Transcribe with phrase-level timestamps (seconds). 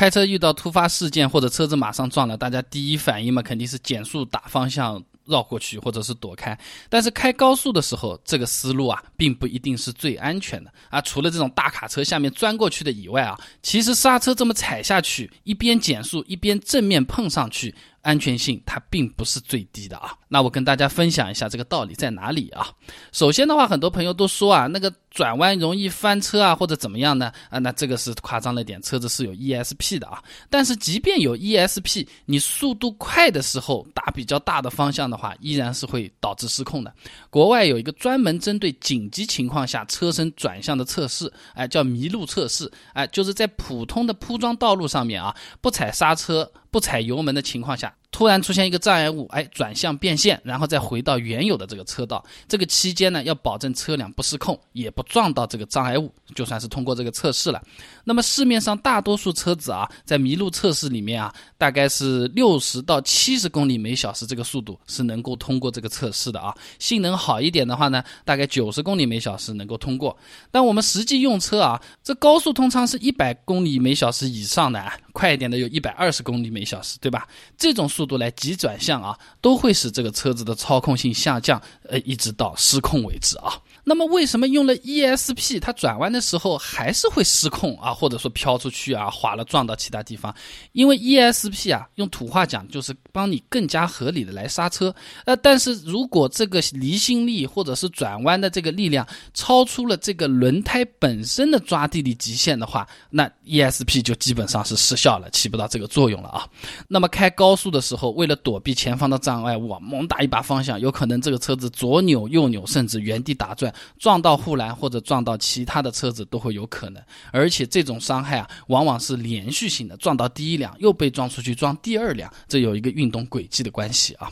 [0.00, 5.04] 开车遇到突发事件或者车子马上撞了，大家第一反应嘛肯定是减速打方向。
[5.26, 11.00] 绕过去或者是躲开，但是开高速的时候，这个思路啊，并不一定是最安全的啊。
[11.02, 17.72] 除了这种大卡车下面钻过去的以外啊，其实刹车这么踩下去，一边减速一边正面碰上去。
[18.02, 22.68] 安全性它并不是最低的啊，那我跟大家分享一下这个道理在哪里啊？
[23.12, 27.30] 首先的话，很多朋友都说啊，那个转弯容易翻车啊，或者怎么样呢？
[27.50, 30.22] 啊，那这个是夸张了点，车子是有 ESP 的啊。
[30.48, 36.92] 但是即便有 ESP，你速度快的时候打比较大的方向的话，依然是会导致失控的。
[37.28, 46.50] 国外有一个专门针对紧急情况下车身转向的测试，哎，叫麋鹿测试，哎，就是在普通的铺装道路上面啊，不踩刹车。
[46.72, 52.24] 不踩油门的情况下，突然出现一个障碍物，哎，转向变线，然后再回到原有的这个车道。
[52.48, 57.62] 这个期间呢，要保证车辆不失控，也不撞到这个障碍物，就算是通过这个测试了。
[58.04, 66.54] 那么市面上大多数车子啊，在麋鹿测试里面啊，大概是六十到七十公里每小时这个速度是能够通过这个测试的啊。
[66.78, 70.16] 性能好一点的话呢，大概九十公里每小时能够通过。
[70.50, 74.82] 但我们实际用车啊，这高速通常是一百公里每小时以上的，
[75.12, 76.64] 快一点的有一百二十公里每。
[76.70, 77.26] 小时，对吧？
[77.58, 83.52] 这种速速度来急转向啊，都会使这个车子的操控性下降，呃，一直到失控为止啊。
[83.84, 90.34] 那么为什么用了 ESP，它转弯的时候还是会失控啊，或者说飘出去啊，滑了撞到其他地方？
[90.72, 94.94] 因为 ESP 啊，用土话讲就是帮你更加合理的来刹车。
[95.26, 106.46] 呃，但是如果这个离心力或者是转弯的这个力量超出了这个轮胎本身的抓地力极限的话，那 ESP 就基本上是失效了，起不到这个作用了啊。
[106.86, 113.72] 那么开高速的时候，为了躲避前方的障碍物，猛打一把方向，有可能这个车子左扭右扭，甚至原地打转。
[113.98, 124.30] 撞到护栏或者撞到其他的车子都会有可能，而且这种伤害啊，往往是连续性的，撞到第一辆又被撞出去撞第二辆，这有一个运动轨迹的关系啊。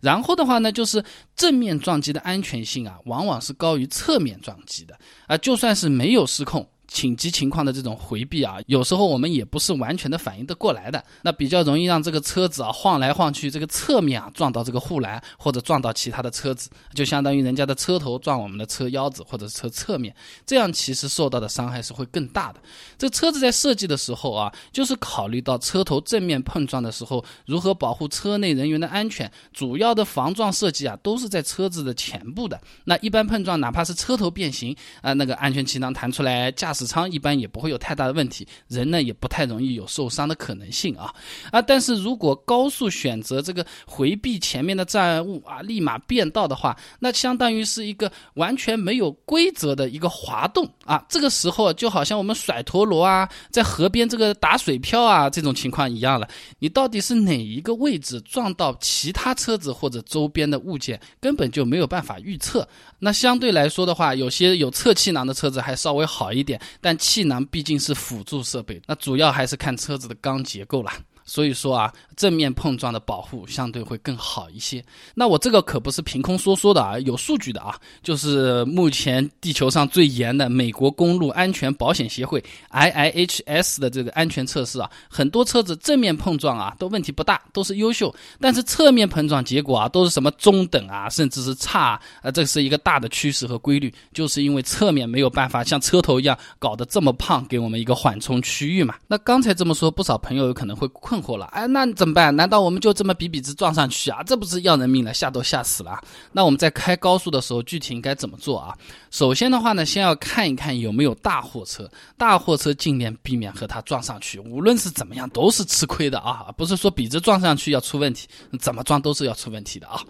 [0.00, 4.96] 然后的话呢，就是正面撞击的安全性啊，往往是高于侧面撞击的
[5.26, 6.68] 啊，就算是没有失控。
[6.88, 20.16] 紧急情况的这种回避啊，有时候我们也不是完全的反应得过来的，那比较容易让这个车子啊晃来晃去，这个侧面啊撞到这个护栏或者撞到其他的车子，就相当于人家的车头撞我们的车腰子或者车侧面，
[20.46, 22.60] 这样其实受到的伤害是会更大的。
[22.96, 32.58] 这车子在设计的时候啊，就是考虑到车头正面碰撞的时候如何保护车内人员的安全，主要的防撞设计啊都是在车子的前部的。
[32.84, 36.77] 那一般碰撞哪怕是车头变形啊，那个安全气囊弹出来，驾驶。
[36.78, 41.12] 死舱一般也不会有太大的问题，人呢也不太容易有受伤的可能性啊
[41.50, 41.60] 啊！
[41.60, 51.04] 但是如果高速选择这个回避前面的障碍物啊，立马变道的话，那相当于是一个完全没有规则的一个滑动啊！
[51.08, 56.28] 这个时候就好像我们甩陀螺啊，在河边这个打水漂啊这种情况一样了。
[56.60, 62.68] 你到底是哪一个位置撞到其他车子或者周边的物件，根本就没有办法预测。
[63.00, 66.60] 那相对来说的话，有些有侧气囊的车子还稍微好一点。
[66.80, 70.92] 但气囊毕竟是辅助设备，那主要还是看车子的钢结构了。
[71.28, 74.82] 所以说啊，正面碰撞的保护相对会更好一些。
[75.14, 77.78] 那我这个可不是凭空说说的啊，有数据的啊。
[78.02, 88.12] 就是目前地球上最严的美国公路安全保险协会 （IIHS） 的这个安全测试啊，很多车子正面碰撞啊都问题不大，都是优秀。
[88.40, 92.30] 但是侧面碰撞结果啊都是什么中等啊，甚至是差啊。
[92.30, 98.94] 这是一个大的趋势和规律，就是因为侧面没有办法像车头一样搞得这么胖，给我们一个缓冲区域嘛。
[99.06, 101.17] 那刚才这么说，不少朋友有可能会困。
[101.20, 102.34] 困惑了，哎，那怎么办？
[102.34, 104.22] 难道我们就这么比比直撞上去啊？
[104.22, 106.00] 这不是要人命了，吓都吓死了。
[106.32, 108.74] 那我们在开高速的时候，具体应该怎么做啊？
[109.10, 114.38] 首先的话呢，先要看一看有没有大货车，大货车尽量避免和它撞上去。
[114.40, 116.52] 无论是怎么样，都是吃亏的啊！
[116.56, 118.28] 不是说比着撞上去要出问题，
[118.60, 120.00] 怎么撞都是要出问题的啊。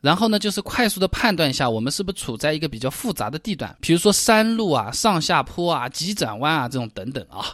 [0.00, 7.46] 然后呢，就是快速的判断一下，我们是不是处在一个比较复杂的地段，比如说山路啊、上下坡啊、急转弯啊这种等等啊。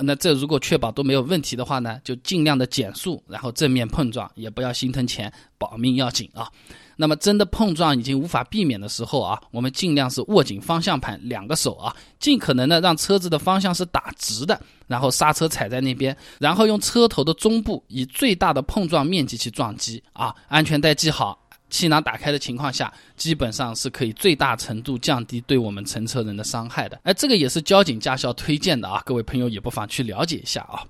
[0.00, 6.50] 那这如果确保都没有问题的话呢，就尽量的减速，然后正面碰撞，也不要心疼钱，保命要紧啊。
[6.96, 21.41] 那么真的碰撞已经无法避免的时候啊，我们尽量是握紧方向盘，两个手啊，尽可能的让车子的方向是打直的，然后刹车踩在那边，然后用车头的中部以最大的碰撞面积去撞击啊，安全带系好。
[21.72, 27.00] 气囊打开的情况下，基本上是可以最大程度降低对我们乘车人的伤害的。
[27.02, 30.84] 哎，这个也是交警驾校推荐的啊，各位朋友也不妨去了解一下啊。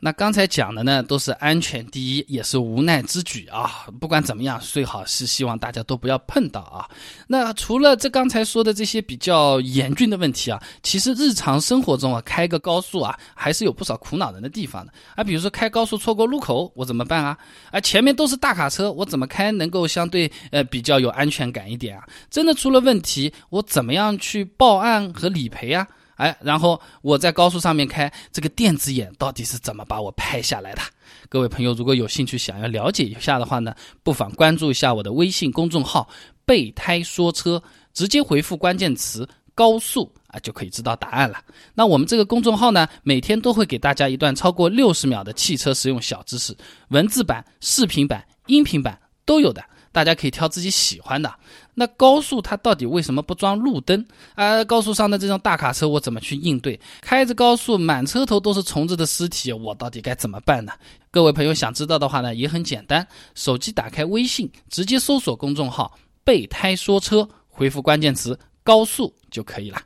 [0.00, 3.86] 那刚才讲的呢，都是安全第一，也是无奈之举啊。
[4.00, 6.90] 不管怎么样，最好是希望大家都不要碰到啊。
[7.28, 15.22] 那除了这刚才说的这些比较严峻的问题啊，其实日常生活中啊，开个高速啊，还是有不少苦恼人的地方的啊。
[15.22, 17.38] 比如说开高速错过路口，我怎么办啊？
[17.70, 22.04] 啊，前面都是大卡车，我怎么开能够相对呃比较有安全感一点啊？
[22.30, 25.86] 真的出了问题，我怎么样去报案和理赔啊？
[26.16, 30.80] 哎，然后我在高速上面开，这个电子眼到底是怎么把我拍下来的？
[31.28, 33.74] 各位朋友，如果有兴趣想要了解一下的话呢，
[34.04, 36.08] 不妨关注一下我的微信公众号
[36.46, 37.60] “备胎说车”，
[37.92, 41.42] 直接回复关键词“高速”啊，就可以知道答案了。
[41.74, 46.56] 那我们这个公众号呢，每天都会给大家一段超过六十秒的汽车实用小知识，
[46.90, 49.64] 文字版、视频版、音频版都有的。
[49.94, 51.32] 大家可以挑自己喜欢的。
[51.74, 54.04] 那高速它到底为什么不装路灯？
[54.34, 56.78] 啊，高速上的这种大卡车我怎么去应对？
[57.00, 60.72] 开着高速满车头都是虫子的尸体，我到底该怎么办呢？
[61.12, 63.06] 各位朋友想知道的话呢，也很简单，
[63.36, 69.80] 手机打开微信，直接搜索公众号“备胎说车”，回复关键词“高速”就可以了。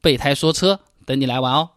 [0.00, 1.70] 备胎说车，等你来玩哦。